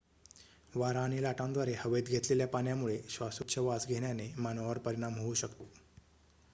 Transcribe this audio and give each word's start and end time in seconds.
वारा 0.73 1.01
आणि 1.01 1.21
लाटांद्वारे 1.21 1.73
हवेत 1.79 2.03
घेतलेल्या 2.05 2.47
पाण्यामुळे 2.47 2.97
श्वासोच्छवास 3.09 3.87
घेण्याने 3.87 4.29
मानवावर 4.37 4.77
परिणाम 4.79 5.19
होऊ 5.19 5.33
शकतो 5.35 5.69